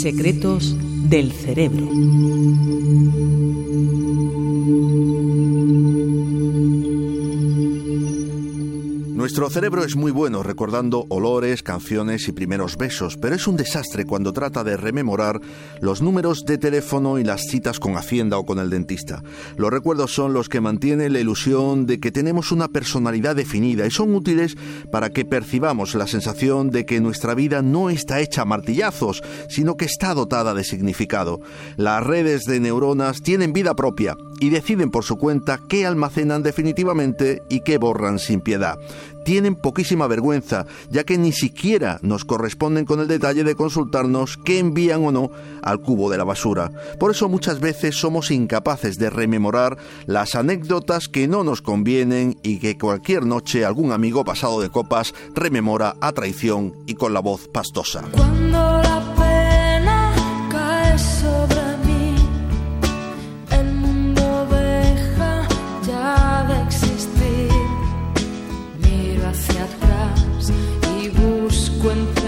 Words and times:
Secretos 0.00 0.74
del 1.10 1.30
cerebro. 1.30 1.86
Nuestro 9.20 9.50
cerebro 9.50 9.84
es 9.84 9.96
muy 9.96 10.12
bueno 10.12 10.42
recordando 10.42 11.04
olores, 11.10 11.62
canciones 11.62 12.26
y 12.26 12.32
primeros 12.32 12.78
besos, 12.78 13.18
pero 13.18 13.34
es 13.34 13.46
un 13.46 13.58
desastre 13.58 14.06
cuando 14.06 14.32
trata 14.32 14.64
de 14.64 14.78
rememorar 14.78 15.42
los 15.82 16.00
números 16.00 16.46
de 16.46 16.56
teléfono 16.56 17.18
y 17.18 17.24
las 17.24 17.42
citas 17.42 17.78
con 17.78 17.98
Hacienda 17.98 18.38
o 18.38 18.46
con 18.46 18.58
el 18.58 18.70
dentista. 18.70 19.22
Los 19.58 19.70
recuerdos 19.70 20.14
son 20.14 20.32
los 20.32 20.48
que 20.48 20.62
mantienen 20.62 21.12
la 21.12 21.20
ilusión 21.20 21.84
de 21.84 22.00
que 22.00 22.10
tenemos 22.10 22.50
una 22.50 22.68
personalidad 22.68 23.36
definida 23.36 23.86
y 23.86 23.90
son 23.90 24.14
útiles 24.14 24.56
para 24.90 25.10
que 25.10 25.26
percibamos 25.26 25.94
la 25.96 26.06
sensación 26.06 26.70
de 26.70 26.86
que 26.86 27.02
nuestra 27.02 27.34
vida 27.34 27.60
no 27.60 27.90
está 27.90 28.20
hecha 28.20 28.40
a 28.40 28.46
martillazos, 28.46 29.22
sino 29.50 29.76
que 29.76 29.84
está 29.84 30.14
dotada 30.14 30.54
de 30.54 30.64
significado. 30.64 31.42
Las 31.76 32.02
redes 32.02 32.44
de 32.44 32.58
neuronas 32.58 33.20
tienen 33.20 33.52
vida 33.52 33.74
propia 33.74 34.16
y 34.40 34.48
deciden 34.48 34.90
por 34.90 35.04
su 35.04 35.18
cuenta 35.18 35.60
qué 35.68 35.84
almacenan 35.84 36.42
definitivamente 36.42 37.42
y 37.50 37.60
qué 37.60 37.76
borran 37.76 38.18
sin 38.18 38.40
piedad 38.40 38.78
tienen 39.24 39.54
poquísima 39.54 40.06
vergüenza, 40.06 40.66
ya 40.90 41.04
que 41.04 41.18
ni 41.18 41.32
siquiera 41.32 41.98
nos 42.02 42.24
corresponden 42.24 42.84
con 42.84 43.00
el 43.00 43.08
detalle 43.08 43.44
de 43.44 43.54
consultarnos 43.54 44.36
qué 44.36 44.58
envían 44.58 45.04
o 45.04 45.12
no 45.12 45.30
al 45.62 45.80
cubo 45.80 46.10
de 46.10 46.18
la 46.18 46.24
basura. 46.24 46.70
Por 46.98 47.10
eso 47.10 47.28
muchas 47.28 47.60
veces 47.60 47.96
somos 47.96 48.30
incapaces 48.30 48.98
de 48.98 49.10
rememorar 49.10 49.76
las 50.06 50.34
anécdotas 50.34 51.08
que 51.08 51.28
no 51.28 51.44
nos 51.44 51.62
convienen 51.62 52.38
y 52.42 52.58
que 52.58 52.78
cualquier 52.78 53.24
noche 53.24 53.64
algún 53.64 53.92
amigo 53.92 54.24
pasado 54.24 54.60
de 54.60 54.70
copas 54.70 55.14
rememora 55.34 55.94
a 56.00 56.12
traición 56.12 56.74
y 56.86 56.94
con 56.94 57.12
la 57.14 57.20
voz 57.20 57.48
pastosa. 57.48 58.04
cuenta. 71.80 72.19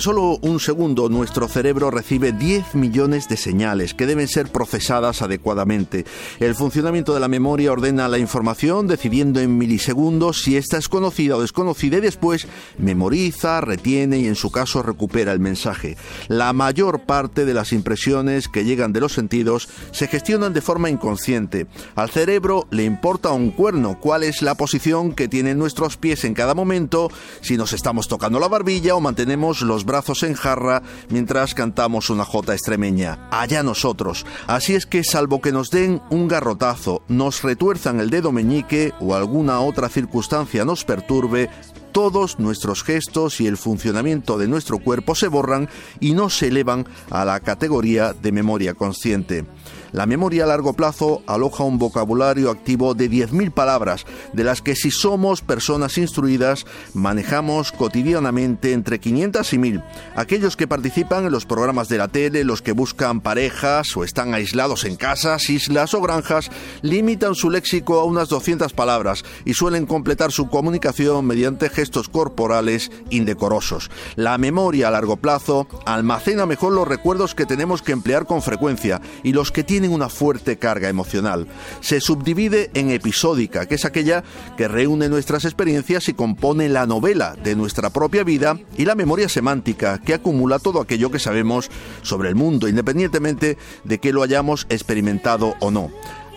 En 0.00 0.04
solo 0.04 0.38
un 0.40 0.60
segundo 0.60 1.10
nuestro 1.10 1.46
cerebro 1.46 1.90
recibe 1.90 2.32
10 2.32 2.74
millones 2.74 3.28
de 3.28 3.36
señales 3.36 3.92
que 3.92 4.06
deben 4.06 4.28
ser 4.28 4.50
procesadas 4.50 5.20
adecuadamente. 5.20 6.06
El 6.38 6.54
funcionamiento 6.54 7.12
de 7.12 7.20
la 7.20 7.28
memoria 7.28 7.70
ordena 7.70 8.08
la 8.08 8.16
información 8.16 8.86
decidiendo 8.86 9.40
en 9.40 9.58
milisegundos 9.58 10.40
si 10.40 10.56
esta 10.56 10.78
es 10.78 10.88
conocida 10.88 11.36
o 11.36 11.42
desconocida 11.42 11.98
y 11.98 12.00
después 12.00 12.48
memoriza, 12.78 13.60
retiene 13.60 14.20
y 14.20 14.26
en 14.26 14.36
su 14.36 14.50
caso 14.50 14.82
recupera 14.82 15.32
el 15.32 15.38
mensaje. 15.38 15.98
La 16.28 16.54
mayor 16.54 17.00
parte 17.00 17.44
de 17.44 17.52
las 17.52 17.74
impresiones 17.74 18.48
que 18.48 18.64
llegan 18.64 18.94
de 18.94 19.00
los 19.00 19.12
sentidos 19.12 19.68
se 19.90 20.06
gestionan 20.06 20.54
de 20.54 20.62
forma 20.62 20.88
inconsciente. 20.88 21.66
Al 21.94 22.08
cerebro 22.08 22.66
le 22.70 22.84
importa 22.84 23.32
un 23.32 23.50
cuerno 23.50 24.00
cuál 24.00 24.22
es 24.22 24.40
la 24.40 24.54
posición 24.54 25.12
que 25.12 25.28
tienen 25.28 25.58
nuestros 25.58 25.98
pies 25.98 26.24
en 26.24 26.32
cada 26.32 26.54
momento, 26.54 27.10
si 27.42 27.58
nos 27.58 27.74
estamos 27.74 28.08
tocando 28.08 28.40
la 28.40 28.48
barbilla 28.48 28.94
o 28.94 29.02
mantenemos 29.02 29.60
los 29.60 29.84
brazos 29.90 30.22
en 30.22 30.34
jarra 30.34 30.82
mientras 31.08 31.52
cantamos 31.52 32.10
una 32.10 32.24
jota 32.24 32.52
extremeña. 32.52 33.28
Allá 33.32 33.64
nosotros. 33.64 34.24
Así 34.46 34.76
es 34.76 34.86
que 34.86 35.02
salvo 35.02 35.40
que 35.40 35.50
nos 35.50 35.70
den 35.70 36.00
un 36.10 36.28
garrotazo, 36.28 37.02
nos 37.08 37.42
retuerzan 37.42 37.98
el 37.98 38.08
dedo 38.08 38.30
meñique 38.30 38.92
o 39.00 39.16
alguna 39.16 39.58
otra 39.58 39.88
circunstancia 39.88 40.64
nos 40.64 40.84
perturbe, 40.84 41.50
todos 41.90 42.38
nuestros 42.38 42.84
gestos 42.84 43.40
y 43.40 43.48
el 43.48 43.56
funcionamiento 43.56 44.38
de 44.38 44.46
nuestro 44.46 44.78
cuerpo 44.78 45.16
se 45.16 45.26
borran 45.26 45.68
y 45.98 46.12
no 46.12 46.30
se 46.30 46.46
elevan 46.46 46.86
a 47.10 47.24
la 47.24 47.40
categoría 47.40 48.12
de 48.12 48.30
memoria 48.30 48.74
consciente. 48.74 49.44
La 49.92 50.06
memoria 50.06 50.44
a 50.44 50.46
largo 50.46 50.74
plazo 50.74 51.22
aloja 51.26 51.64
un 51.64 51.78
vocabulario 51.78 52.50
activo 52.50 52.94
de 52.94 53.10
10.000 53.10 53.50
palabras, 53.50 54.06
de 54.32 54.44
las 54.44 54.62
que 54.62 54.76
si 54.76 54.90
somos 54.90 55.40
personas 55.42 55.98
instruidas 55.98 56.64
manejamos 56.94 57.72
cotidianamente 57.72 58.72
entre 58.72 59.00
500 59.00 59.52
y 59.52 59.56
1.000. 59.58 59.84
Aquellos 60.14 60.56
que 60.56 60.68
participan 60.68 61.24
en 61.24 61.32
los 61.32 61.44
programas 61.44 61.88
de 61.88 61.98
la 61.98 62.08
tele, 62.08 62.44
los 62.44 62.62
que 62.62 62.72
buscan 62.72 63.20
parejas 63.20 63.96
o 63.96 64.04
están 64.04 64.34
aislados 64.34 64.84
en 64.84 64.96
casas, 64.96 65.50
islas 65.50 65.94
o 65.94 66.00
granjas, 66.00 66.50
limitan 66.82 67.34
su 67.34 67.50
léxico 67.50 67.98
a 67.98 68.04
unas 68.04 68.28
200 68.28 68.72
palabras 68.72 69.24
y 69.44 69.54
suelen 69.54 69.86
completar 69.86 70.30
su 70.30 70.48
comunicación 70.48 71.26
mediante 71.26 71.68
gestos 71.68 72.08
corporales 72.08 72.92
indecorosos. 73.10 73.90
La 74.16 74.38
memoria 74.38 74.88
a 74.88 74.90
largo 74.92 75.16
plazo 75.16 75.66
almacena 75.84 76.46
mejor 76.46 76.72
los 76.72 76.86
recuerdos 76.86 77.34
que 77.34 77.46
tenemos 77.46 77.82
que 77.82 77.92
emplear 77.92 78.26
con 78.26 78.42
frecuencia 78.42 79.00
y 79.22 79.32
los 79.32 79.50
que 79.50 79.64
tienen 79.64 79.79
tienen 79.80 79.94
una 79.96 80.10
fuerte 80.10 80.58
carga 80.58 80.90
emocional. 80.90 81.46
Se 81.80 82.02
subdivide 82.02 82.70
en 82.74 82.90
episódica, 82.90 83.64
que 83.64 83.76
es 83.76 83.86
aquella 83.86 84.22
que 84.58 84.68
reúne 84.68 85.08
nuestras 85.08 85.46
experiencias 85.46 86.10
y 86.10 86.12
compone 86.12 86.68
la 86.68 86.84
novela 86.84 87.34
de 87.42 87.56
nuestra 87.56 87.88
propia 87.88 88.22
vida, 88.22 88.58
y 88.76 88.84
la 88.84 88.94
memoria 88.94 89.30
semántica, 89.30 89.96
que 89.96 90.12
acumula 90.12 90.58
todo 90.58 90.82
aquello 90.82 91.10
que 91.10 91.18
sabemos 91.18 91.70
sobre 92.02 92.28
el 92.28 92.34
mundo, 92.34 92.68
independientemente 92.68 93.56
de 93.84 93.98
que 93.98 94.12
lo 94.12 94.22
hayamos 94.22 94.66
experimentado 94.68 95.54
o 95.60 95.70
no. 95.70 95.90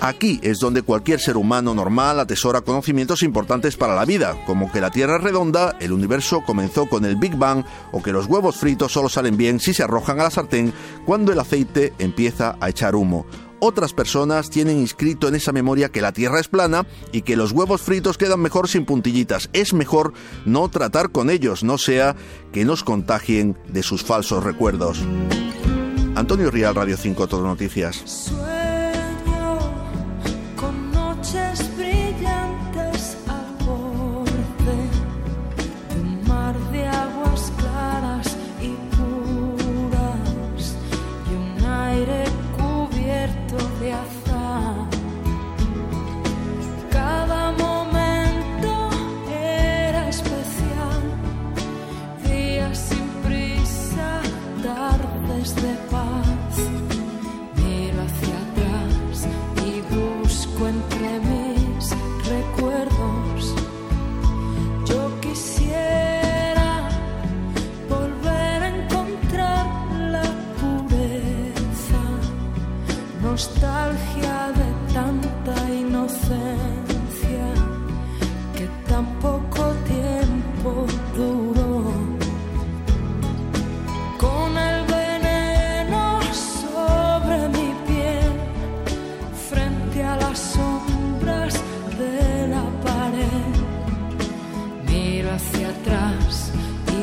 Aquí 0.04 0.42
es 0.44 0.60
donde 0.60 0.82
cualquier 0.82 1.22
ser 1.22 1.38
humano 1.38 1.74
normal 1.74 2.20
atesora 2.20 2.60
conocimientos 2.60 3.24
importantes 3.24 3.78
para 3.78 3.96
la 3.96 4.04
vida, 4.04 4.36
como 4.46 4.70
que 4.70 4.82
la 4.82 4.92
Tierra 4.92 5.16
es 5.16 5.24
redonda, 5.24 5.78
el 5.80 5.94
universo 5.94 6.44
comenzó 6.46 6.88
con 6.88 7.06
el 7.06 7.16
Big 7.16 7.38
Bang 7.38 7.64
o 7.94 8.04
que 8.04 8.12
los 8.12 8.26
huevos 8.26 8.58
fritos 8.58 8.92
solo 8.92 9.08
salen 9.08 9.38
bien 9.38 9.62
si 9.62 9.74
se 9.74 9.82
arrojan 9.82 10.20
a 10.20 10.24
la 10.24 10.30
sartén 10.30 10.74
cuando 11.06 11.32
el 11.32 11.40
aceite 11.40 11.94
empieza 12.00 12.58
a 12.60 12.68
echar 12.68 12.98
humo. 12.98 13.26
Otras 13.62 13.94
personas 13.94 14.50
tienen 14.50 14.78
inscrito 14.78 15.30
en 15.30 15.36
esa 15.36 15.54
memoria 15.54 15.88
que 15.88 16.02
la 16.02 16.12
Tierra 16.12 16.42
es 16.42 16.50
plana 16.50 16.86
y 17.14 17.22
que 17.22 17.38
los 17.38 17.54
huevos 17.54 17.82
fritos 17.82 18.18
quedan 18.18 18.42
mejor 18.42 18.68
sin 18.68 18.84
puntillitas. 18.84 19.50
Es 19.54 19.74
mejor 19.74 20.12
no 20.44 20.68
tratar 20.68 21.12
con 21.12 21.30
ellos, 21.30 21.64
no 21.64 21.78
sea 21.78 22.18
que 22.52 22.66
nos 22.66 22.84
contagien 22.84 23.58
de 23.70 23.84
sus 23.84 24.04
falsos 24.04 24.44
recuerdos. 24.44 25.00
Antonio 26.16 26.52
Rial, 26.52 26.76
Radio 26.76 26.98
5, 26.98 27.26
Todo 27.28 27.44
Noticias. 27.44 28.34
times 55.52 55.73
hacia 95.34 95.70
atrás 95.70 96.52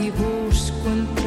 y 0.00 0.10
busco 0.10 0.88
entre 0.88 1.19